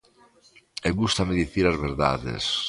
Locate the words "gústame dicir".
0.99-1.65